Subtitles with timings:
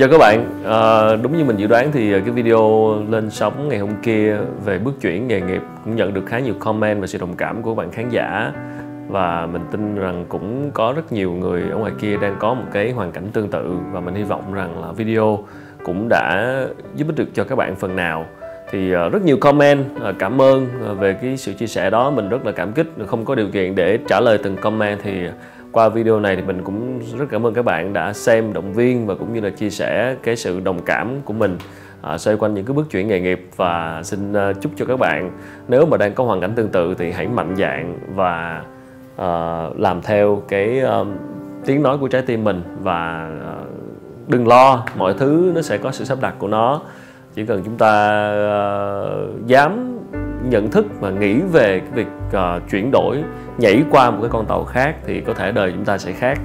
[0.00, 3.68] chào các bạn, à, đúng như mình dự đoán thì ờ, cái video lên sóng
[3.68, 7.06] ngày hôm kia về bước chuyển nghề nghiệp cũng nhận được khá nhiều comment và
[7.06, 8.52] sự đồng cảm của các bạn khán giả.
[9.08, 12.64] Và mình tin rằng cũng có rất nhiều người ở ngoài kia đang có một
[12.72, 15.44] cái hoàn cảnh tương tự và mình hy vọng rằng là video
[15.84, 16.56] cũng đã
[16.94, 18.26] giúp ích được cho các bạn phần nào.
[18.70, 19.84] Thì ờ, rất nhiều comment
[20.18, 20.66] cảm ơn
[20.98, 22.10] về cái sự chia sẻ đó.
[22.10, 25.26] Mình rất là cảm kích không có điều kiện để trả lời từng comment thì
[25.72, 29.06] qua video này thì mình cũng rất cảm ơn các bạn đã xem động viên
[29.06, 31.58] và cũng như là chia sẻ cái sự đồng cảm của mình
[32.02, 33.48] à, xoay quanh những cái bước chuyển nghề nghiệp.
[33.56, 35.30] Và xin uh, chúc cho các bạn
[35.68, 38.62] nếu mà đang có hoàn cảnh tương tự thì hãy mạnh dạn và
[39.14, 41.06] uh, làm theo cái uh,
[41.66, 43.30] tiếng nói của trái tim mình và
[43.60, 46.80] uh, đừng lo mọi thứ nó sẽ có sự sắp đặt của nó.
[47.34, 49.98] Chỉ cần chúng ta uh, dám
[50.50, 53.22] nhận thức và nghĩ về cái việc uh, chuyển đổi
[53.60, 56.38] nhảy qua một cái con tàu khác thì có thể đời chúng ta sẽ khác.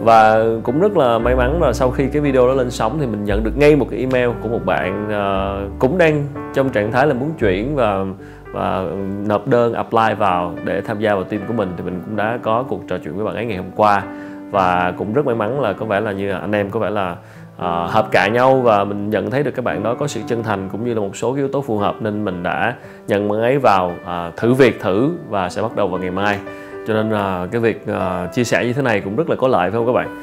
[0.00, 3.06] Và cũng rất là may mắn là sau khi cái video đó lên sóng thì
[3.06, 6.92] mình nhận được ngay một cái email của một bạn uh, cũng đang trong trạng
[6.92, 8.04] thái là muốn chuyển và
[8.52, 8.84] và
[9.26, 11.72] nộp đơn apply vào để tham gia vào team của mình.
[11.76, 14.02] Thì mình cũng đã có cuộc trò chuyện với bạn ấy ngày hôm qua.
[14.50, 17.16] Và cũng rất may mắn là có vẻ là như anh em có vẻ là
[17.60, 20.42] uh, hợp cả nhau và mình nhận thấy được các bạn đó có sự chân
[20.42, 22.74] thành cũng như là một số yếu tố phù hợp nên mình đã
[23.06, 26.38] nhận bạn ấy vào uh, thử việc thử và sẽ bắt đầu vào ngày mai.
[26.86, 29.48] Cho nên uh, cái việc uh, chia sẻ như thế này cũng rất là có
[29.48, 30.20] lợi phải không các bạn?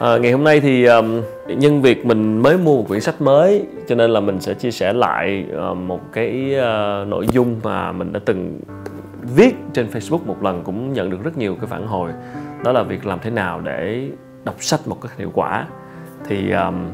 [0.00, 3.66] À, ngày hôm nay thì um, nhân việc mình mới mua một quyển sách mới
[3.88, 7.92] cho nên là mình sẽ chia sẻ lại uh, một cái uh, nội dung mà
[7.92, 8.60] mình đã từng
[9.34, 12.10] viết trên Facebook một lần cũng nhận được rất nhiều cái phản hồi.
[12.64, 14.08] Đó là việc làm thế nào để
[14.44, 15.66] đọc sách một cách hiệu quả
[16.24, 16.88] thì um,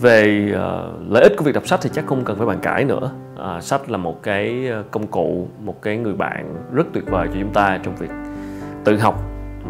[0.00, 2.84] về uh, lợi ích của việc đọc sách thì chắc không cần phải bàn cãi
[2.84, 3.10] nữa.
[3.34, 7.28] Uh, sách là một cái ờ, công cụ một cái người bạn rất tuyệt vời
[7.28, 8.10] cho chúng ta trong việc
[8.84, 9.20] tự học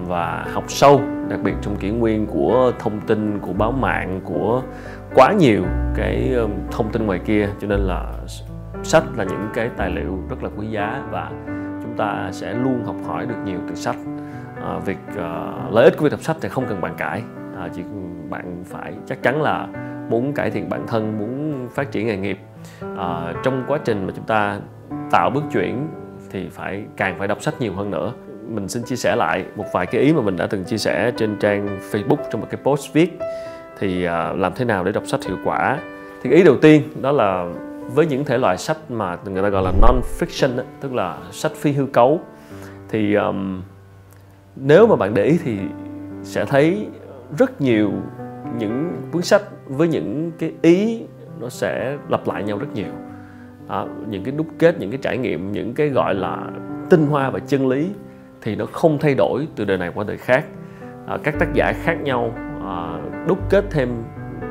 [0.07, 4.63] và học sâu đặc biệt trong kỷ nguyên của thông tin của báo mạng của
[5.15, 5.63] quá nhiều
[5.95, 7.49] cái ờ, thông tin ngoài kia.
[7.61, 8.13] Cho nên là
[8.83, 11.31] sách là những cái tài liệu rất là quý giá và
[11.83, 13.97] chúng ta sẽ luôn học hỏi được nhiều từ sách.
[14.63, 17.23] À, việc uh, lợi ích của việc đọc sách thì không cần bàn cãi
[17.57, 17.83] à, chỉ
[18.31, 19.69] bạn phải chắc chắn là
[20.11, 22.39] muốn cải thiện bản thân muốn phát triển nghề nghiệp.
[22.99, 24.61] À, trong quá trình mà chúng ta
[25.11, 25.89] tạo bước chuyển
[26.31, 28.13] thì phải càng phải đọc sách nhiều hơn nữa.
[28.49, 31.13] Mình xin chia sẻ lại một vài cái ý mà mình đã từng chia sẻ
[31.17, 33.19] trên trang Facebook trong một cái post viết.
[33.79, 35.79] Thì à, làm thế nào để đọc sách hiệu quả?
[36.23, 37.47] Thì ý đầu tiên đó là
[37.95, 41.53] với những thể loại sách mà người ta gọi là non fiction tức là sách
[41.53, 42.21] phi hư cấu
[42.89, 43.63] thì um,
[44.57, 45.59] nếu mà bạn để ý thì
[46.23, 46.87] sẽ thấy
[47.39, 47.93] rất nhiều
[48.59, 51.03] những cuốn sách với những cái ý
[51.41, 52.93] nó sẽ lặp lại nhau rất nhiều.
[53.69, 56.39] Đó, những cái đúc kết những cái trải nghiệm những cái gọi là
[56.91, 57.91] tinh hoa và chân lý
[58.43, 60.45] thì nó không thay đổi từ đời này qua đời khác.
[61.07, 62.35] À, các tác giả khác nhau
[62.65, 63.89] à, đúc kết thêm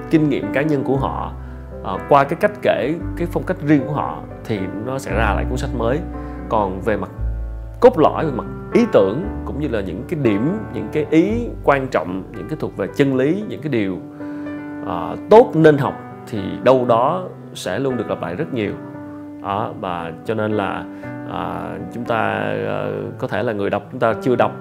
[0.09, 1.33] kinh nghiệm cá nhân của họ
[1.83, 5.33] à, qua cái cách kể cái phong cách riêng của họ thì nó sẽ ra
[5.35, 6.00] lại cuốn sách mới.
[6.50, 7.09] Còn về mặt
[7.79, 11.47] cốt lõi về mặt ý tưởng cũng như là những cái điểm những cái ý
[11.63, 13.97] quan trọng những cái thuộc về chân lý những cái điều
[14.83, 15.93] uh, tốt nên học
[16.27, 18.73] thì đâu đó sẽ luôn được lặp lại rất nhiều.
[19.41, 20.85] Đó và cho nên là
[21.27, 24.51] uh, chúng ta uh, có thể là người đọc chúng ta chưa đọc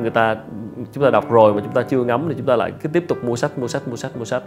[0.00, 0.36] người ta
[0.92, 3.04] chúng ta đọc rồi mà chúng ta chưa ngắm thì chúng ta lại cứ tiếp
[3.08, 4.42] tục mua sách mua sách mua sách mua sách.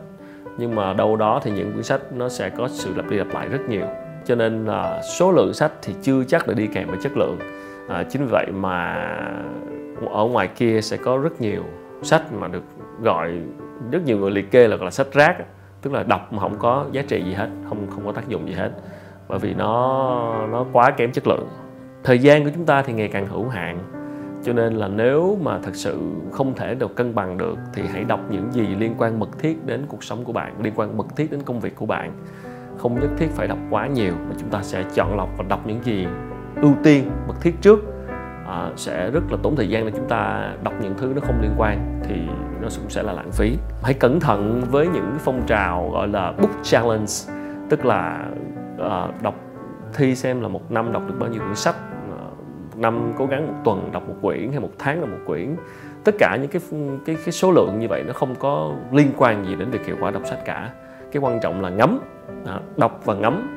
[0.58, 3.28] Nhưng mà đâu đó thì những quyển sách nó sẽ có sự lặp đi lặp
[3.34, 3.86] lại rất nhiều.
[4.26, 7.38] Cho nên là số lượng sách thì chưa chắc là đi kèm với chất lượng
[7.90, 9.08] à, chính vì vậy mà
[10.12, 11.64] ở ngoài kia sẽ có rất nhiều
[12.02, 12.64] sách mà được
[13.02, 13.40] gọi
[13.92, 15.38] rất nhiều người liệt kê là gọi là sách rác
[15.82, 18.48] tức là đọc mà không có giá trị gì hết không không có tác dụng
[18.48, 18.72] gì hết.
[19.28, 21.48] Bởi vì nó nó quá kém chất lượng.
[22.04, 23.80] Thời gian của chúng ta thì ngày càng hữu hạn.
[24.44, 26.00] Cho nên là nếu mà thật sự
[26.32, 29.66] không thể được cân bằng được thì hãy đọc những gì liên quan mật thiết
[29.66, 32.12] đến cuộc sống của bạn liên quan mật thiết đến công việc của bạn.
[32.78, 35.68] Không nhất thiết phải đọc quá nhiều mà chúng ta sẽ chọn lọc và đọc
[35.68, 36.08] những gì
[36.62, 37.80] ưu tiên mật thiết trước
[38.48, 41.42] à, sẽ rất là tốn thời gian để chúng ta đọc những thứ nó không
[41.42, 42.16] liên quan thì
[42.62, 43.58] nó cũng sẽ là lãng phí.
[43.84, 47.14] Hãy cẩn thận với những phong trào gọi là book challenge
[47.70, 48.26] tức là
[48.80, 49.36] à, đọc
[49.94, 52.24] thi xem là một năm đọc được bao nhiêu quyển sách à,
[52.70, 55.56] một năm cố gắng một tuần đọc một quyển hay một tháng là một quyển.
[56.04, 56.62] Tất cả những cái
[57.06, 59.96] cái cái số lượng như vậy nó không có liên quan gì đến việc hiệu
[60.00, 60.70] quả đọc sách cả.
[61.12, 62.00] Cái quan trọng là ngắm
[62.46, 63.54] à, đọc và ngắm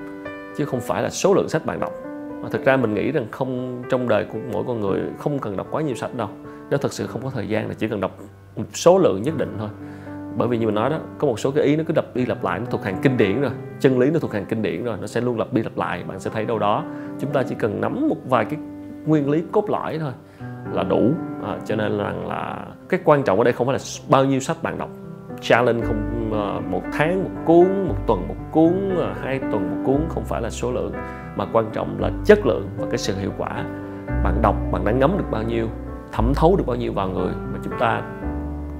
[0.57, 1.93] chứ không phải là số lượng sách bạn đọc
[2.43, 5.57] mà thực ra mình nghĩ rằng không trong đời của mỗi con người không cần
[5.57, 6.29] đọc quá nhiều sách đâu.
[6.71, 8.19] Nếu thật sự không có thời gian là chỉ cần đọc
[8.57, 9.69] một số lượng nhất định thôi.
[10.37, 12.27] Bởi vì như mình nói đó có một số cái ý nó cứ lặp đi
[12.27, 13.51] lặp lại nó thuộc hàng kinh điển rồi.
[13.81, 16.05] Chân lý nó thuộc hàng kinh điển rồi nó sẽ luôn lặp đi lặp lại
[16.05, 16.85] bạn sẽ thấy đâu đó.
[17.19, 18.59] Chúng ta chỉ cần nắm một vài cái
[19.07, 20.13] nguyên lý cốt lõi thôi
[20.73, 21.11] là đủ.
[21.45, 24.41] À, cho nên rằng là cái quan trọng ở đây không phải là bao nhiêu
[24.41, 24.91] sách bạn đọc
[25.41, 29.83] challenge không ờ, một tháng một cuốn một tuần một cuốn ờ, hai tuần một
[29.85, 30.93] cuốn không phải là số lượng
[31.37, 33.65] mà quan trọng là chất lượng và cái sự hiệu quả.
[34.25, 35.69] Bạn đọc bạn đã ngấm được bao nhiêu
[36.13, 38.03] thẩm thấu được bao nhiêu vào người mà chúng ta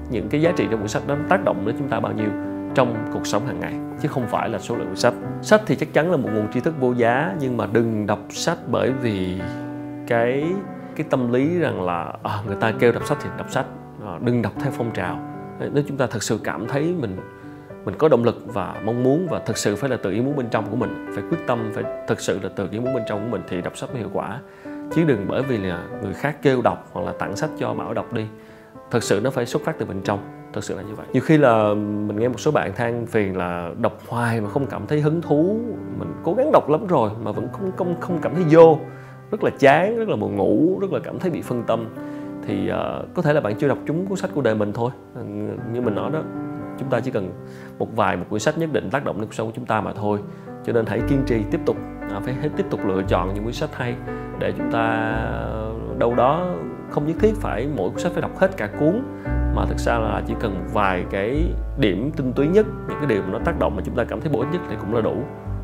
[0.09, 2.29] những cái giá trị trong cuốn sách đó tác động đến chúng ta bao nhiêu
[2.75, 5.13] trong cuộc sống hàng ngày chứ không phải là số lượng của sách.
[5.41, 8.19] Sách thì chắc chắn là một nguồn tri thức vô giá nhưng mà đừng đọc
[8.29, 9.41] sách bởi vì
[10.07, 10.53] cái
[10.95, 13.65] cái tâm lý rằng là à, người ta kêu đọc sách thì đọc sách
[14.05, 15.30] à, đừng đọc theo phong trào
[15.73, 17.17] nếu chúng ta thật sự cảm thấy mình
[17.85, 20.35] mình có động lực và mong muốn và thật sự phải là tự ý muốn
[20.35, 23.03] bên trong của mình, phải quyết tâm, phải thật sự là tự ý muốn bên
[23.07, 24.39] trong của mình thì đọc sách mới hiệu quả.
[24.65, 27.93] Chứ đừng bởi vì là người khác kêu đọc hoặc là tặng sách cho bảo
[27.93, 28.25] đọc đi.
[28.91, 30.19] Thực sự nó phải xuất phát từ bên trong
[30.53, 31.07] thực sự là như vậy.
[31.13, 34.65] Nhiều khi là mình nghe một số bạn than phiền là đọc hoài mà không
[34.67, 35.59] cảm thấy hứng thú.
[35.99, 38.79] Mình cố gắng đọc lắm rồi mà vẫn không không không cảm thấy vô.
[39.31, 41.85] Rất là chán, rất là buồn ngủ, rất là cảm thấy bị phân tâm
[42.47, 44.91] thì uh, có thể là bạn chưa đọc trúng cuốn sách của đời mình thôi.
[45.15, 45.23] Ờ,
[45.73, 46.21] như mình nói đó
[46.79, 47.31] chúng ta chỉ cần
[47.79, 49.81] một vài một cuốn sách nhất định tác động đến cuộc sống của chúng ta
[49.81, 50.19] mà thôi.
[50.65, 51.77] Cho nên hãy kiên trì tiếp tục
[52.11, 53.95] à, phải hết tiếp tục lựa chọn những cuốn sách hay
[54.39, 54.87] để chúng ta
[55.41, 56.55] ờ, đâu đó
[56.89, 59.01] không nhất thiết phải mỗi cuốn sách phải đọc hết cả cuốn
[59.55, 63.07] mà thực ra là chỉ cần một vài cái điểm tinh túy nhất những cái
[63.07, 64.95] điều mà nó tác động mà chúng ta cảm thấy bổ ích nhất thì cũng
[64.95, 65.15] là đủ.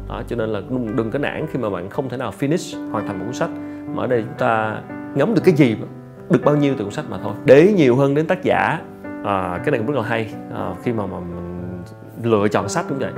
[0.09, 3.07] Đó, cho nên là đừng có nản khi mà bạn không thể nào finish hoàn
[3.07, 3.49] thành một cuốn sách.
[3.93, 4.81] Mà ở đây chúng ta
[5.15, 5.75] ngắm được cái gì?
[6.29, 7.33] Được bao nhiêu từ cuốn sách mà thôi.
[7.45, 8.79] Để nhiều hơn đến tác giả
[9.23, 10.33] à, cái này cũng rất là hay.
[10.53, 11.83] À, khi mà, mà mình
[12.23, 13.11] lựa chọn sách cũng vậy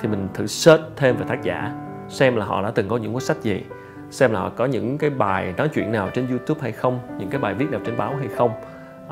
[0.00, 1.72] thì mình thử search thêm về tác giả
[2.08, 3.64] xem là họ đã từng có những cuốn sách gì
[4.10, 7.28] xem là họ có những cái bài nói chuyện nào trên YouTube hay không những
[7.30, 8.50] cái bài viết nào trên báo hay không.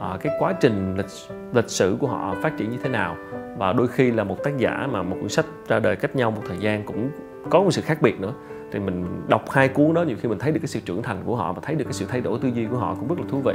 [0.00, 1.06] À, cái quá trình lịch
[1.52, 3.16] lịch sử của họ phát triển như thế nào.
[3.58, 6.30] Và đôi khi là một tác giả mà một cuốn sách ra đời cách nhau
[6.30, 7.10] một thời gian cũng
[7.50, 8.32] có một sự khác biệt nữa
[8.72, 11.22] thì mình đọc hai cuốn đó nhiều khi mình thấy được cái sự trưởng thành
[11.24, 13.18] của họ và thấy được cái sự thay đổi tư duy của họ cũng rất
[13.18, 13.54] là thú vị.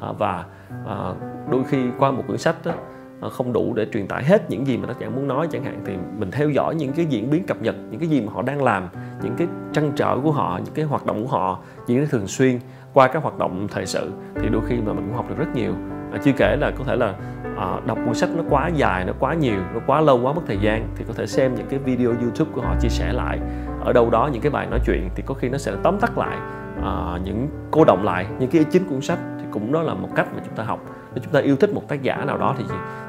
[0.00, 0.44] À, và
[0.86, 1.14] à,
[1.50, 2.72] đôi khi qua một quyển sách đó,
[3.20, 5.64] à, không đủ để truyền tải hết những gì mà tác giả muốn nói chẳng
[5.64, 8.32] hạn thì mình theo dõi những cái diễn biến cập nhật những cái gì mà
[8.32, 8.88] họ đang làm
[9.22, 12.26] những cái trăn trở của họ những cái hoạt động của họ diễn ra thường
[12.26, 12.58] xuyên
[12.94, 15.54] qua các hoạt động thời sự thì đôi khi mà mình cũng học được rất
[15.54, 15.74] nhiều
[16.12, 17.14] à, chưa kể là có thể là
[17.56, 20.42] à, đọc cuốn sách nó quá dài nó quá nhiều nó quá lâu quá mất
[20.46, 23.38] thời gian thì có thể xem những cái video youtube của họ chia sẻ lại.
[23.84, 26.18] Ở đâu đó những cái bài nói chuyện thì có khi nó sẽ tóm tắt
[26.18, 26.38] lại
[26.82, 29.94] à, những cô động lại những cái ý chính cuốn sách thì cũng đó là
[29.94, 30.80] một cách mà chúng ta học.
[31.14, 32.64] Nếu chúng ta yêu thích một tác giả nào đó thì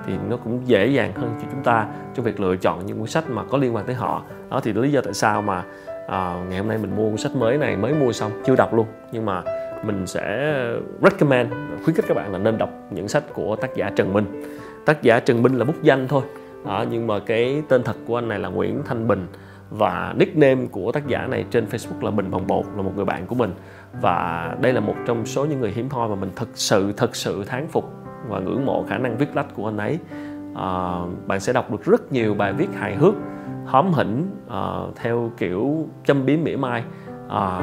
[0.05, 3.07] thì nó cũng dễ dàng hơn cho chúng ta trong việc lựa chọn những cuốn
[3.07, 4.21] sách mà có liên quan tới họ.
[4.49, 5.63] Đó thì lý do tại sao mà
[6.07, 8.73] à, ngày hôm nay mình mua cuốn sách mới này mới mua xong chưa đọc
[8.73, 8.85] luôn.
[9.11, 9.41] Nhưng mà
[9.83, 10.55] mình sẽ
[11.01, 11.51] recommend
[11.83, 14.25] khuyến khích các bạn là nên đọc những sách của tác giả Trần Minh.
[14.85, 16.23] Tác giả Trần Minh là bút danh thôi.
[16.65, 19.27] Đó, nhưng mà cái tên thật của anh này là Nguyễn Thanh Bình.
[19.69, 23.05] Và nickname của tác giả này trên Facebook là Bình Bồng Bột là một người
[23.05, 23.51] bạn của mình.
[24.01, 27.15] Và đây là một trong số những người hiếm hoi mà mình thực sự thực
[27.15, 27.93] sự thán phục
[28.27, 29.99] và ngưỡng mộ khả năng viết lách của anh ấy.
[30.55, 33.13] À, bạn sẽ đọc được rất nhiều bài viết hài hước
[33.65, 34.61] hóm hỉnh à,
[34.95, 36.83] theo kiểu châm biếm mỉa mai
[37.29, 37.59] à,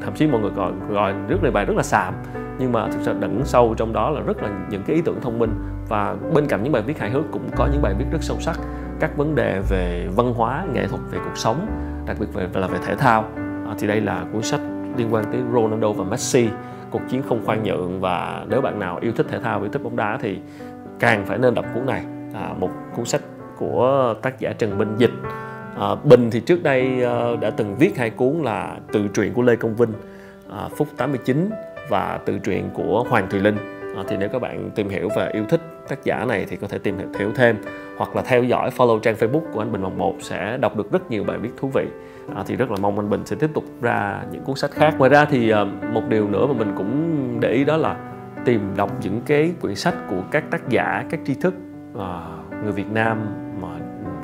[0.00, 2.14] thậm chí mọi người gọi gọi rất là bài rất là xàm
[2.58, 5.20] nhưng mà thực sự đẩn sâu trong đó là rất là những cái ý tưởng
[5.20, 5.50] thông minh.
[5.88, 8.36] Và bên cạnh những bài viết hài hước cũng có những bài viết rất sâu
[8.40, 8.58] sắc
[9.00, 11.66] các vấn đề về văn hóa nghệ thuật về cuộc sống
[12.06, 13.24] đặc biệt về là về thể thao.
[13.68, 14.60] À, thì đây là cuốn sách
[14.96, 16.48] liên quan tới Ronaldo và Messi
[16.90, 18.00] cuộc chiến không khoan nhượng.
[18.00, 20.38] Và nếu bạn nào yêu thích thể thao yêu thích bóng đá thì
[20.98, 22.04] càng phải nên đọc cuốn này.
[22.34, 23.20] À, một cuốn sách
[23.58, 25.12] của tác giả Trần Minh Dịch
[25.78, 29.42] à, Bình thì trước đây à, đã từng viết hai cuốn là tự truyện của
[29.42, 29.92] Lê Công Vinh
[30.50, 31.50] à, Phúc 89
[31.88, 33.56] và tự truyện của Hoàng Thùy Linh.
[33.96, 36.68] À, thì nếu các bạn tìm hiểu và yêu thích tác giả này thì có
[36.68, 37.56] thể tìm hiểu thêm
[37.96, 40.92] hoặc là theo dõi follow trang Facebook của anh Bình Vòng Một sẽ đọc được
[40.92, 41.86] rất nhiều bài viết thú vị.
[42.34, 44.94] À, thì rất là mong anh Bình sẽ tiếp tục ra những cuốn sách khác.
[44.98, 47.96] Ngoài ra thì à, một điều nữa mà mình cũng để ý đó là
[48.44, 51.54] tìm đọc những cái quyển sách của các tác giả các tri thức
[51.98, 52.20] à,
[52.62, 53.26] người Việt Nam
[53.60, 53.68] mà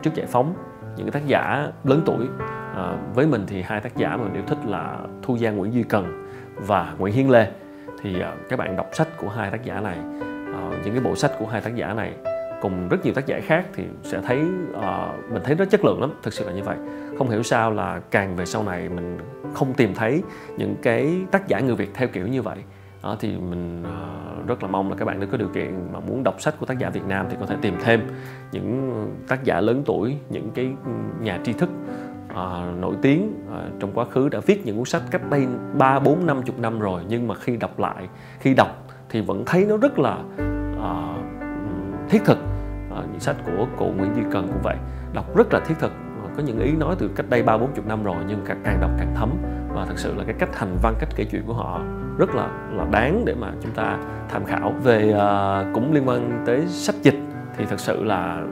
[0.02, 0.54] trước giải phóng
[0.96, 2.26] những cái tác giả lớn tuổi.
[2.76, 5.72] À, với mình thì hai tác giả mà mình yêu thích là Thu Giang Nguyễn
[5.72, 7.50] Duy Cần và Nguyễn Hiến Lê.
[8.02, 9.96] Thì à, các bạn đọc sách của hai tác giả này
[10.54, 12.12] à, những cái bộ sách của hai tác giả này
[12.62, 16.00] cùng rất nhiều tác giả khác thì sẽ thấy uh, mình thấy rất chất lượng
[16.00, 16.76] lắm thực sự là như vậy.
[17.18, 19.18] Không hiểu sao là càng về sau này mình
[19.54, 20.22] không tìm thấy
[20.56, 22.56] những cái tác giả người việt theo kiểu như vậy
[23.02, 26.00] đó thì mình ờ, rất là mong là các bạn nếu có điều kiện mà
[26.00, 28.00] muốn đọc sách của tác giả Việt Nam thì có thể tìm thêm
[28.52, 30.72] những tác giả lớn tuổi những cái
[31.20, 31.70] nhà tri thức
[32.28, 35.46] à, nổi tiếng à, trong quá khứ đã viết những cuốn sách cách đây
[35.78, 38.08] ba bốn năm chục năm rồi nhưng mà khi đọc lại
[38.40, 40.18] khi đọc thì vẫn thấy nó rất là
[40.80, 41.16] à,
[42.08, 42.38] thiết thực
[42.90, 44.76] à, những sách của cụ Nguyễn Duy Cần cũng vậy
[45.12, 45.92] đọc rất là thiết thực
[46.36, 48.90] có những ý nói từ cách đây ba bốn chục năm rồi nhưng càng, đọc
[48.98, 49.30] càng thấm.
[49.74, 51.80] Và thực sự là cái cách hành văn cách kể chuyện của họ
[52.18, 53.98] rất là là đáng để mà chúng ta
[54.28, 54.74] tham khảo.
[54.82, 57.18] Về uh, cũng liên quan tới sách dịch
[57.56, 58.42] thì thật sự là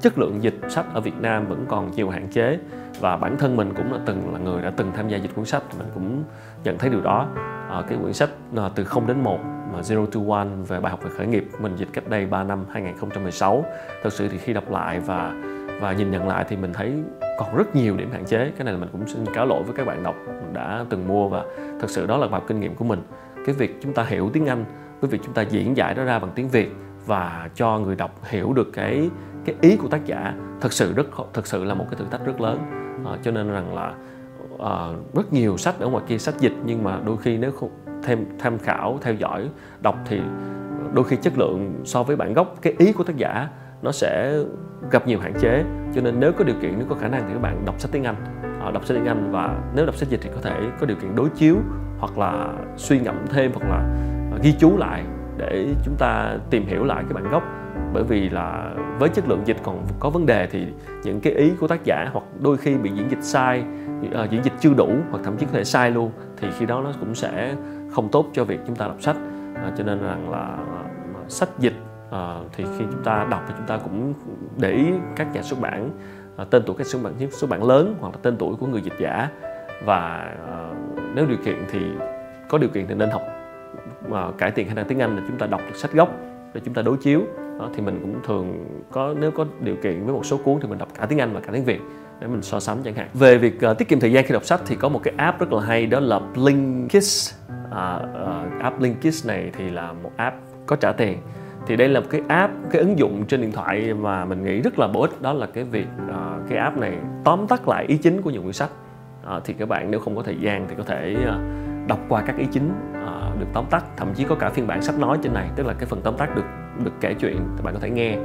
[0.00, 2.58] chất lượng dịch sách ở Việt Nam vẫn còn nhiều hạn chế.
[3.00, 5.44] Và bản thân mình cũng là từng là người đã từng tham gia dịch cuốn
[5.44, 6.24] sách mình cũng
[6.64, 7.28] nhận thấy điều đó.
[7.70, 9.38] À, cái quyển sách à, từ 0 đến 1
[9.72, 12.44] mà Zero to One về bài học về khởi nghiệp mình dịch cách đây 3
[12.44, 13.64] năm 2016
[14.02, 15.34] thật sự thì khi đọc lại và
[15.82, 16.92] và nhìn nhận lại thì mình thấy
[17.38, 18.52] còn rất nhiều điểm hạn chế.
[18.56, 20.14] Cái này là mình cũng xin cáo lỗi với các bạn đọc
[20.52, 21.44] đã từng mua và
[21.80, 23.02] thật sự đó là bài kinh nghiệm của mình.
[23.46, 24.64] Cái việc chúng ta hiểu tiếng Anh
[25.00, 26.72] với việc chúng ta diễn giải nó ra bằng tiếng Việt
[27.06, 29.10] và cho người đọc hiểu được cái
[29.44, 32.26] cái ý của tác giả thật sự rất thật sự là một cái thử thách
[32.26, 32.58] rất lớn.
[33.06, 33.94] À, cho nên rằng là
[34.58, 37.70] à, rất nhiều sách ở ngoài kia sách dịch nhưng mà đôi khi nếu không
[38.02, 39.48] thêm tham khảo theo dõi
[39.80, 40.20] đọc thì
[40.92, 43.48] đôi khi chất lượng so với bản gốc cái ý của tác giả
[43.82, 44.38] nó sẽ
[44.90, 45.64] gặp nhiều hạn chế.
[45.94, 47.90] Cho nên nếu có điều kiện, nếu có khả năng thì các bạn đọc sách
[47.92, 48.16] tiếng Anh.
[48.60, 50.96] Ờ, đọc sách tiếng Anh và nếu đọc sách dịch thì có thể có điều
[50.96, 51.56] kiện đối chiếu
[51.98, 53.94] hoặc là suy ngẫm thêm hoặc là
[54.32, 55.04] ờ, ghi chú lại
[55.36, 57.42] để chúng ta tìm hiểu lại cái bản gốc.
[57.92, 60.66] Bởi vì là với chất lượng dịch còn có vấn đề thì
[61.04, 63.64] những cái ý của tác giả hoặc đôi khi bị diễn dịch sai
[64.12, 66.80] ờ, diễn dịch chưa đủ hoặc thậm chí có thể sai luôn thì khi đó
[66.84, 67.54] nó cũng sẽ
[67.90, 69.16] không tốt cho việc chúng ta đọc sách.
[69.76, 70.58] Cho nên rằng là
[71.28, 71.74] sách dịch
[72.12, 74.14] à, thì khi chúng ta đọc thì chúng ta cũng
[74.58, 75.90] để ý các nhà xuất bản
[76.36, 78.82] à, tên tuổi các xuất bản xuất bản lớn hoặc là tên tuổi của người
[78.82, 79.28] dịch giả.
[79.84, 79.98] Và
[80.48, 80.70] à,
[81.14, 81.80] nếu điều kiện thì
[82.48, 83.22] có điều kiện thì nên học
[84.12, 86.08] à, cải thiện khả năng tiếng Anh là chúng ta đọc được sách gốc
[86.54, 87.22] để chúng ta đối chiếu.
[87.58, 90.68] Đó, thì mình cũng thường có nếu có điều kiện với một số cuốn thì
[90.68, 91.80] mình đọc cả tiếng Anh và cả tiếng Việt
[92.20, 93.08] để mình so sánh chẳng hạn.
[93.14, 95.40] Về việc uh, tiết kiệm thời gian khi đọc sách thì có một cái app
[95.40, 97.34] rất là hay đó là Blinkist.
[97.48, 101.18] Uh, uh, app Blinkist này thì là một app có trả tiền
[101.66, 104.60] thì đây là một cái app cái ứng dụng trên điện thoại mà mình nghĩ
[104.60, 105.22] rất là bổ ích.
[105.22, 108.42] Đó là cái việc uh, cái app này tóm tắt lại ý chính của những
[108.42, 108.70] quyển sách.
[109.36, 112.22] Uh, thì các bạn nếu không có thời gian thì có thể uh, đọc qua
[112.26, 113.84] các ý chính uh, được tóm tắt.
[113.96, 116.16] Thậm chí có cả phiên bản sách nói trên này tức là cái phần tóm
[116.16, 116.44] tắt được
[116.84, 118.16] được kể chuyện các bạn có thể nghe.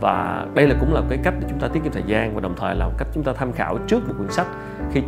[0.00, 2.40] Và đây là cũng là cái cách để chúng ta tiết kiệm thời gian và
[2.40, 4.46] đồng thời là một cách chúng ta tham khảo trước một quyển sách.
[4.92, 5.02] Khi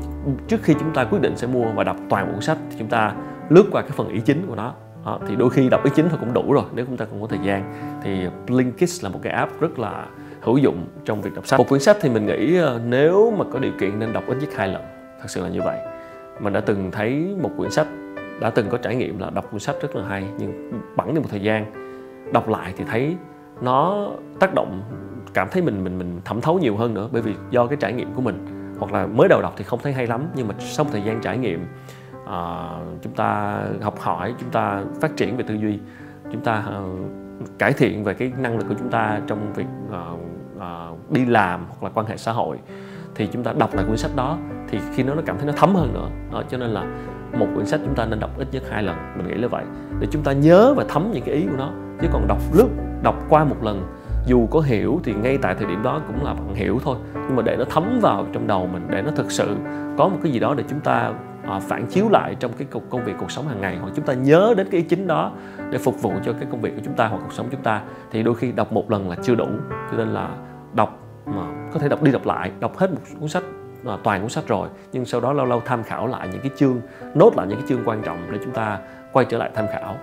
[0.49, 2.77] trước khi chúng ta quyết định sẽ mua và đọc toàn bộ cuốn sách thì
[2.79, 3.13] chúng ta
[3.49, 4.75] lướt qua cái phần ý chính của nó
[5.05, 7.21] đó, thì đôi khi đọc ý chính thôi cũng đủ rồi nếu chúng ta không
[7.21, 7.73] có thời gian.
[8.03, 10.07] Thì Blinkist là một cái app rất là
[10.41, 11.59] hữu dụng trong việc đọc sách.
[11.59, 14.37] Một quyển sách thì mình nghĩ ờ, nếu mà có điều kiện nên đọc ít
[14.41, 14.83] nhất hai lần
[15.21, 15.79] thật sự là như vậy.
[16.41, 17.87] Mình đã từng thấy một quyển sách
[18.41, 21.21] đã từng có trải nghiệm là đọc cuốn sách rất là hay nhưng bẵng đi
[21.21, 21.73] một thời gian.
[22.33, 23.17] Đọc lại thì thấy
[23.61, 24.83] nó tác động
[25.35, 27.93] cảm thấy mình mình mình thẩm thấu nhiều hơn nữa bởi vì do cái trải
[27.93, 28.47] nghiệm của mình.
[28.79, 31.03] Hoặc là mới đầu đọc thì không thấy hay lắm nhưng mà sau một thời
[31.03, 31.67] gian trải nghiệm
[32.29, 35.79] uh, chúng ta học hỏi chúng ta phát triển về tư duy
[36.33, 40.21] chúng ta uh, cải thiện về cái năng lực của chúng ta trong việc uh,
[40.57, 42.59] uh, đi làm hoặc là quan hệ xã hội
[43.15, 45.53] thì chúng ta đọc lại cuốn sách đó thì khi nó nó cảm thấy nó
[45.57, 46.09] thấm hơn nữa.
[46.33, 46.85] Đó, cho nên là
[47.39, 49.65] một quyển sách chúng ta nên đọc ít nhất hai lần mình nghĩ là vậy.
[50.01, 51.71] Để chúng ta nhớ và thấm những cái ý của nó
[52.01, 52.69] chứ còn đọc lướt
[53.03, 53.83] đọc qua một lần
[54.27, 56.97] dù có hiểu thì ngay tại thời điểm đó cũng là bằng hiểu thôi.
[57.15, 59.57] Nhưng mà để nó thấm vào trong đầu mình để nó thực sự
[59.99, 61.13] có một cái gì đó để chúng ta
[61.49, 64.13] à, phản chiếu lại trong cái công việc cuộc sống hàng ngày hoặc chúng ta
[64.13, 65.33] nhớ đến cái ý chính đó
[65.71, 67.83] để phục vụ cho cái công việc của chúng ta hoặc cuộc sống chúng ta
[68.11, 69.47] thì đôi khi đọc một lần là chưa đủ.
[69.91, 70.29] Cho nên là
[70.75, 73.43] đọc mà có thể đọc đi đọc lại đọc hết một cuốn sách
[73.87, 76.51] à, toàn cuốn sách rồi nhưng sau đó lâu lâu tham khảo lại những cái
[76.57, 76.81] chương
[77.15, 78.79] nốt lại những cái chương quan trọng để chúng ta
[79.13, 79.97] quay trở lại tham khảo.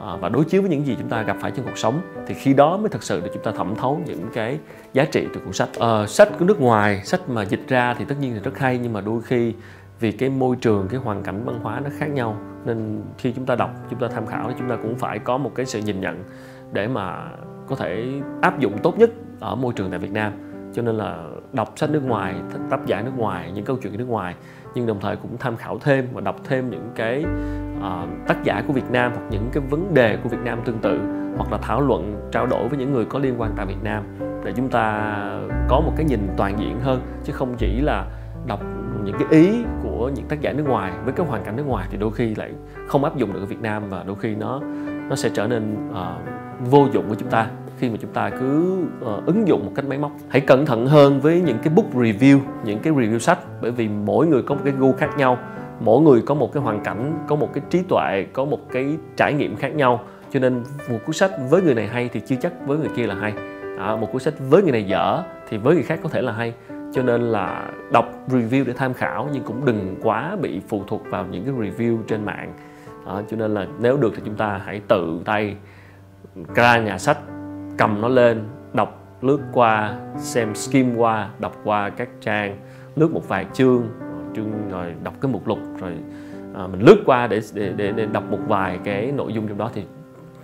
[0.00, 2.34] À, và đối chiếu với những gì chúng ta gặp phải trong cuộc sống thì
[2.34, 4.58] khi đó mới thật sự để chúng ta thẩm thấu những cái
[4.92, 5.68] giá trị từ cuốn sách.
[5.80, 8.78] À, sách của nước ngoài sách mà dịch ra thì tất nhiên là rất hay
[8.82, 9.54] nhưng mà đôi khi
[10.02, 12.36] vì cái môi trường cái hoàn cảnh văn hóa nó khác nhau.
[12.64, 15.38] Nên khi chúng ta đọc chúng ta tham khảo thì chúng ta cũng phải có
[15.38, 16.24] một cái sự nhìn nhận
[16.72, 17.28] để mà
[17.68, 20.32] có thể áp dụng tốt nhất ở môi trường tại Việt Nam.
[20.74, 22.34] Cho nên là đọc sách nước ngoài
[22.70, 24.34] tác giả nước ngoài những câu chuyện nước ngoài
[24.74, 27.24] nhưng đồng thời cũng tham khảo thêm và đọc thêm những cái
[27.78, 30.78] uh, tác giả của Việt Nam hoặc những cái vấn đề của Việt Nam tương
[30.78, 31.00] tự
[31.36, 34.04] hoặc là thảo luận trao đổi với những người có liên quan tại Việt Nam
[34.44, 35.16] để chúng ta
[35.68, 38.06] có một cái nhìn toàn diện hơn chứ không chỉ là
[38.46, 38.60] đọc
[39.04, 41.88] những cái ý của những tác giả nước ngoài với cái hoàn cảnh nước ngoài
[41.90, 42.50] thì đôi khi lại
[42.86, 44.60] không áp dụng được ở Việt Nam và đôi khi nó
[45.08, 47.46] nó sẽ trở nên uh, vô dụng của chúng ta
[47.78, 50.12] khi mà chúng ta cứ uh, ứng dụng một cách máy móc.
[50.28, 53.88] Hãy cẩn thận hơn với những cái book review những cái review sách bởi vì
[53.88, 55.38] mỗi người có một cái gu khác nhau
[55.84, 58.96] mỗi người có một cái hoàn cảnh có một cái trí tuệ có một cái
[59.16, 60.00] trải nghiệm khác nhau.
[60.32, 63.06] Cho nên một cuốn sách với người này hay thì chưa chắc với người kia
[63.06, 63.32] là hay.
[63.78, 66.32] À, một cuốn sách với người này dở thì với người khác có thể là
[66.32, 66.54] hay
[66.92, 71.02] cho nên là đọc review để tham khảo nhưng cũng đừng quá bị phụ thuộc
[71.10, 72.52] vào những cái review trên mạng.
[73.06, 75.56] Đó, cho nên là nếu được thì chúng ta hãy tự tay
[76.54, 77.18] ra nhà sách
[77.78, 82.56] cầm nó lên đọc lướt qua xem skim qua đọc qua các trang
[82.96, 83.88] lướt một vài chương
[84.36, 85.92] chương rồi đọc cái mục lục rồi
[86.54, 89.58] à, mình lướt qua để, để để để đọc một vài cái nội dung trong
[89.58, 89.84] đó thì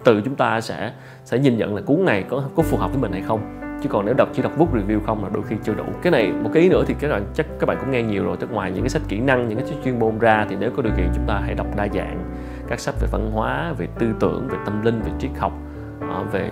[0.04, 0.92] tự chúng ta sẽ
[1.24, 3.88] sẽ nhìn nhận là cuốn này có có phù hợp với mình hay không chứ
[3.88, 5.84] còn nếu đọc, chỉ đọc book review không là đôi khi chưa đủ.
[6.02, 8.24] Cái này, một cái ý nữa thì các bạn chắc các bạn cũng nghe nhiều
[8.24, 8.36] rồi.
[8.36, 10.70] Tức ngoài những cái sách kỹ năng, những cái sách chuyên môn ra thì nếu
[10.76, 12.24] có điều kiện chúng ta hãy đọc đa dạng
[12.68, 15.52] các sách về văn hóa, về tư tưởng, về tâm linh, về triết học
[16.00, 16.50] ờ, về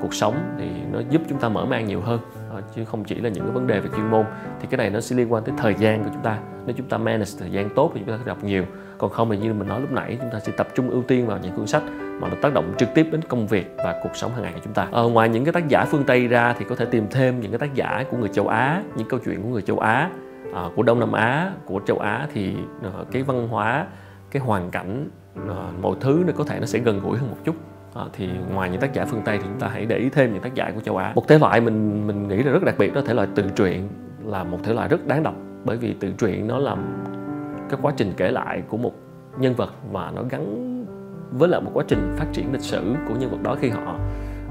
[0.00, 2.20] cuộc sống thì nó giúp chúng ta mở mang nhiều hơn.
[2.50, 4.24] Ờ, chứ không chỉ là những cái vấn đề về chuyên môn.
[4.60, 6.38] Thì cái này nó sẽ liên quan tới thời gian của chúng ta.
[6.66, 8.64] Nếu chúng ta manage thời gian tốt thì chúng ta sẽ đọc nhiều.
[8.98, 11.26] Còn không thì như mình nói lúc nãy, chúng ta sẽ tập trung ưu tiên
[11.26, 11.82] vào những cuốn sách
[12.20, 14.60] mà nó tác động trực tiếp đến công việc và cuộc sống hàng ngày của
[14.64, 14.88] chúng ta.
[14.90, 17.50] Ờ, ngoài những cái tác giả phương Tây ra thì có thể tìm thêm những
[17.50, 20.10] cái tác giả của người châu Á, những câu chuyện của người châu Á,
[20.54, 23.86] à, của Đông Nam Á, của châu Á thì ờ, cái văn hóa,
[24.30, 25.08] cái hoàn cảnh,
[25.42, 25.50] uh,
[25.82, 27.54] mọi thứ nó có thể nó sẽ gần gũi hơn một chút.
[27.94, 30.32] À, thì ngoài những tác giả phương Tây thì chúng ta hãy để ý thêm
[30.32, 31.12] những tác giả của châu Á.
[31.14, 33.88] Một thể loại mình mình nghĩ là rất đặc biệt đó thể loại tự truyện
[34.24, 35.34] là một thể loại rất đáng đọc
[35.64, 36.76] bởi vì tự truyện nó là
[37.70, 38.92] cái quá trình kể lại của một
[39.38, 40.77] nhân vật mà nó gắn
[41.30, 43.96] với lại một quá trình phát triển lịch sử của nhân vật đó khi họ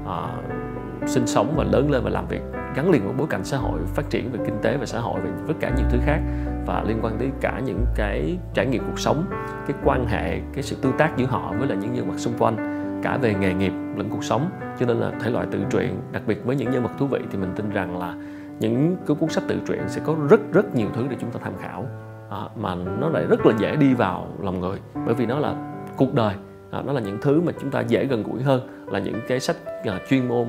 [0.04, 2.42] uh, sinh sống và lớn lên và làm việc
[2.74, 5.20] gắn liền với bối cảnh xã hội phát triển về kinh tế và xã hội
[5.20, 6.20] về tất cả nhiều thứ khác
[6.66, 9.24] và liên quan tới cả những cái trải nghiệm cuộc sống
[9.66, 12.34] cái quan hệ cái sự tương tác giữa họ với lại những nhân vật xung
[12.38, 14.50] quanh cả về nghề nghiệp lẫn cuộc sống.
[14.78, 17.18] Cho nên là thể loại tự truyện đặc biệt với những nhân vật thú vị
[17.30, 18.14] thì mình tin rằng là
[18.60, 21.40] những cái cuốn sách tự truyện sẽ có rất rất nhiều thứ để chúng ta
[21.42, 21.86] tham khảo.
[22.30, 25.74] À, mà nó lại rất là dễ đi vào lòng người bởi vì nó là
[25.96, 26.34] cuộc đời
[26.70, 29.40] à, đó là những thứ mà chúng ta dễ gần gũi hơn là những cái
[29.40, 30.46] sách à, chuyên môn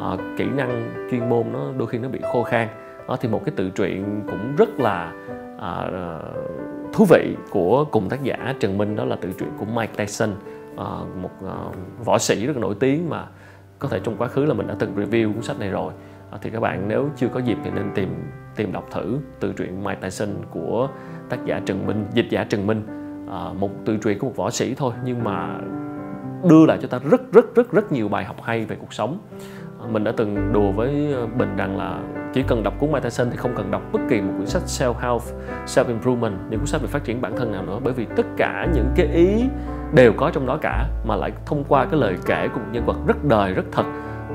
[0.00, 2.68] à, kỹ năng chuyên môn nó đôi khi nó bị khô khan.
[3.08, 5.12] Đó thì một cái tự truyện cũng rất là
[5.58, 6.32] à, ờ,
[6.92, 10.30] thú vị của cùng tác giả Trần Minh đó là tự truyện của Mike Tyson
[10.76, 10.84] à,
[11.22, 11.56] một à,
[12.04, 13.26] võ sĩ rất là nổi tiếng mà
[13.78, 15.92] có thể trong quá khứ là mình đã từng review cuốn sách này rồi.
[16.30, 18.08] À, thì các bạn nếu chưa có dịp thì nên tìm
[18.56, 20.88] tìm đọc thử tự truyện Mike Tyson của
[21.28, 22.82] tác giả Trần Minh dịch giả Trần Minh
[23.30, 25.58] à, một tự truyện của một võ sĩ thôi nhưng mà
[26.48, 29.18] đưa lại cho ta rất rất rất rất nhiều bài học hay về cuộc sống.
[29.82, 32.00] À, mình đã từng đùa với ờ, Bình rằng là
[32.34, 34.62] chỉ cần đọc cuốn Mike Tyson thì không cần đọc bất kỳ một quyển sách
[34.66, 35.22] self help,
[35.66, 38.26] self improvement, những cuốn sách về phát triển bản thân nào nữa bởi vì tất
[38.36, 39.44] cả những cái ý
[39.94, 42.86] đều có trong đó cả mà lại thông qua cái lời kể của một nhân
[42.86, 43.84] vật rất đời rất thật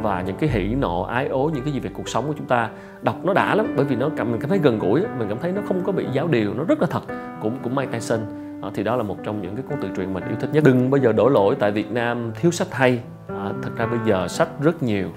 [0.01, 2.47] và những cái hỉ nộ ái ố những cái gì về cuộc sống của chúng
[2.47, 2.69] ta
[3.01, 3.73] đọc nó đã lắm.
[3.75, 5.91] Bởi vì nó cảm mình cảm thấy gần gũi mình cảm thấy nó không có
[5.91, 7.01] bị giáo điều nó rất là thật.
[7.41, 8.19] Cũng cũng Mike Tyson
[8.61, 10.63] à, thì đó là một trong những cái cuốn tự truyện mình yêu thích nhất.
[10.63, 12.99] Đừng bao giờ đổ lỗi tại Việt Nam thiếu sách hay.
[13.27, 15.09] À, thật ra bây giờ sách rất nhiều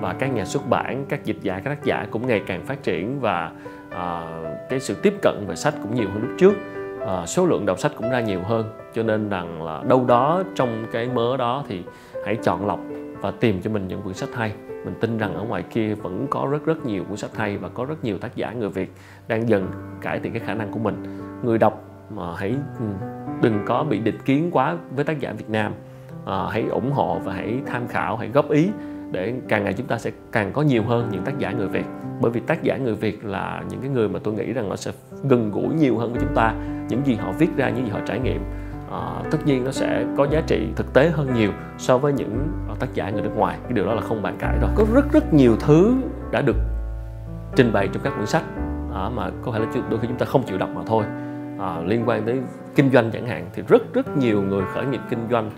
[0.00, 2.82] và các nhà xuất bản các dịch giả các tác giả cũng ngày càng phát
[2.82, 3.50] triển và
[3.90, 4.26] à,
[4.70, 6.54] cái sự tiếp cận về sách cũng nhiều hơn lúc trước.
[7.06, 8.66] À, số lượng đọc sách cũng ra nhiều hơn.
[8.94, 11.82] Cho nên rằng là đâu đó trong cái mớ đó thì
[12.24, 12.80] hãy chọn lọc
[13.20, 14.52] và tìm cho mình những quyển sách hay.
[14.68, 17.68] Mình tin rằng ở ngoài kia vẫn có rất rất nhiều cuốn sách hay và
[17.68, 18.92] có rất nhiều tác giả người Việt
[19.28, 19.68] đang dần
[20.00, 21.04] cải thiện cái khả năng của mình.
[21.42, 22.54] Người đọc mà hãy
[23.42, 25.72] đừng có bị định kiến quá với tác giả Việt Nam.
[26.26, 28.70] À, hãy ủng hộ và hãy tham khảo hãy góp ý
[29.12, 31.84] để càng ngày chúng ta sẽ càng có nhiều hơn những tác giả người Việt.
[32.20, 34.76] Bởi vì tác giả người Việt là những cái người mà tôi nghĩ rằng nó
[34.76, 34.92] sẽ
[35.24, 36.54] gần gũi nhiều hơn với chúng ta.
[36.88, 38.40] Những gì họ viết ra những gì họ trải nghiệm
[38.90, 42.48] à, tất nhiên nó sẽ có giá trị thực tế hơn nhiều so với những
[42.80, 43.58] tác giả người nước ngoài.
[43.62, 45.94] Cái điều đó là không bàn cãi rồi có rất rất nhiều thứ
[46.30, 46.56] đã được
[47.56, 48.44] trình bày trong các quyển sách
[48.94, 51.04] à, mà có thể là đôi khi chúng ta không chịu đọc mà thôi
[51.60, 52.40] à, liên quan tới
[52.74, 55.50] kinh doanh chẳng hạn thì rất rất nhiều người khởi nghiệp kinh doanh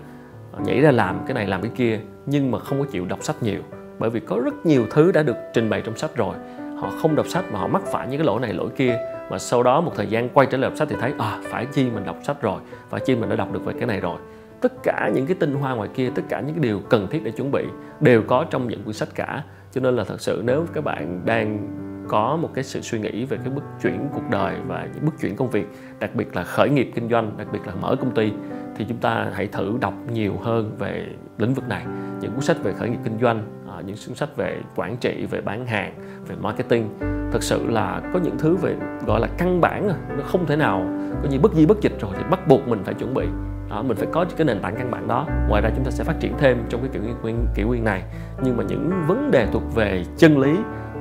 [0.51, 3.23] ờ, nhảy ra làm cái này làm cái kia nhưng mà không có chịu đọc
[3.23, 3.61] sách nhiều.
[3.99, 6.35] Bởi vì có rất nhiều thứ đã được trình bày trong sách rồi.
[6.77, 8.99] Họ không đọc sách mà họ mắc phải những cái lỗi này lỗi kia.
[9.31, 11.65] Mà sau đó một thời gian quay trở lại đọc sách thì thấy à phải
[11.65, 14.17] chi mình đọc sách rồi phải chi mình đã đọc được về cái này rồi.
[14.61, 17.23] Tất cả những cái tinh hoa ngoài kia tất cả những cái điều cần thiết
[17.23, 17.63] để chuẩn bị
[17.99, 19.43] đều có trong những quyển sách cả.
[19.71, 21.67] Cho nên là thật sự nếu các bạn đang
[22.09, 25.13] có một cái sự suy nghĩ về cái bước chuyển cuộc đời và những bước
[25.21, 25.67] chuyển công việc
[25.99, 28.31] đặc biệt là khởi nghiệp kinh doanh đặc biệt là mở công ty
[28.75, 31.85] thì chúng ta hãy thử đọc nhiều hơn về lĩnh vực này.
[32.21, 35.25] Những cuốn sách về khởi nghiệp kinh doanh à, những cuốn sách về quản trị
[35.29, 35.93] về bán hàng
[36.27, 36.89] về marketing
[37.31, 40.55] thật sự là có những thứ về gọi là căn bản rồi nó không thể
[40.55, 40.87] nào
[41.23, 43.25] có như bất di bất dịch rồi thì bắt buộc mình phải chuẩn bị.
[43.69, 45.25] Đó, mình phải có cái nền tảng căn bản đó.
[45.49, 48.03] Ngoài ra chúng ta sẽ phát triển thêm trong cái kiểu nguyên kiểu nguyên này.
[48.43, 50.57] Nhưng mà những vấn đề thuộc về chân lý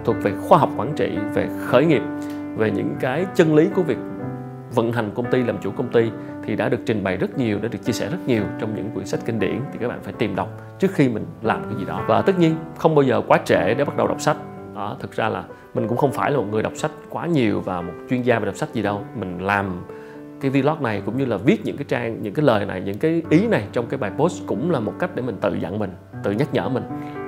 [0.09, 2.03] thuật về khoa học quản trị, về khởi nghiệp,
[2.57, 3.99] về những cái chân lý của việc
[4.75, 6.11] vận hành công ty làm chủ công ty
[6.44, 8.90] thì đã được trình bày rất nhiều, đã được chia sẻ rất nhiều trong những
[8.94, 11.75] quyển sách kinh điển thì các bạn phải tìm đọc trước khi mình làm cái
[11.79, 12.05] gì đó.
[12.07, 14.37] Và tất nhiên, không bao giờ quá trễ để bắt đầu đọc sách.
[14.75, 15.44] Đó, thực ra là
[15.75, 18.38] mình cũng không phải là một người đọc sách quá nhiều và một chuyên gia
[18.38, 19.03] về đọc sách gì đâu.
[19.21, 19.85] Mình làm
[20.40, 22.99] cái vlog này cũng như là viết những cái trang, những cái lời này, những
[22.99, 25.79] cái ý này trong cái bài post cũng là một cách để mình tự dặn
[25.79, 25.90] mình,
[26.23, 26.85] tự nhắc nhở mình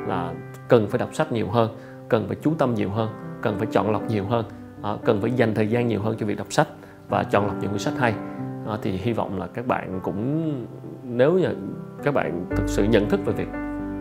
[0.08, 0.32] là
[0.68, 1.70] cần phải đọc sách nhiều hơn
[2.10, 3.10] cần phải chú tâm nhiều hơn
[3.42, 4.44] cần phải chọn lọc nhiều hơn
[4.82, 6.68] à, cần phải dành thời gian nhiều hơn cho việc đọc sách
[7.08, 8.14] và chọn lọc những cuốn sách hay.
[8.66, 10.52] À, thì hy vọng là các bạn cũng
[11.04, 11.48] nếu như
[12.02, 13.48] các bạn thực sự nhận thức về việc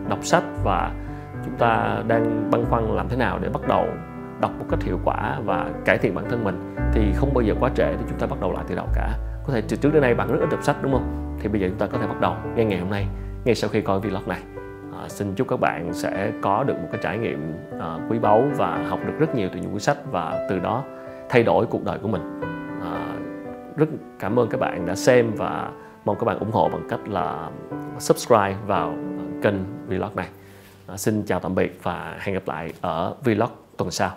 [0.08, 0.94] đọc sách và
[1.44, 3.86] chúng ta đang băn khoăn làm thế nào để bắt đầu
[4.40, 7.54] đọc một cách hiệu quả và cải thiện bản thân mình thì không bao giờ
[7.60, 9.18] quá trễ để chúng ta bắt đầu lại từ đầu cả.
[9.46, 11.36] Có thể từ trước đến nay bạn rất ít đọc sách đúng không?
[11.40, 13.06] Thì bây giờ chúng ta có thể bắt đầu ngay ngày hôm nay
[13.44, 14.40] ngay sau khi coi vlog này
[15.02, 18.44] à, xin chúc các bạn sẽ có được một cái trải nghiệm à, quý báu
[18.56, 20.84] và học được rất nhiều từ những cuốn sách và từ đó
[21.28, 22.40] thay đổi cuộc đời của mình.
[22.82, 23.16] À,
[23.76, 23.86] rất
[24.18, 25.70] cảm ơn các bạn đã xem và
[26.04, 27.50] mong các bạn ủng hộ bằng cách là
[27.98, 28.94] subscribe vào
[29.42, 29.54] kênh
[29.88, 30.28] vlog này.
[30.86, 34.10] À, xin chào tạm biệt và hẹn gặp lại ở vlog tuần sau.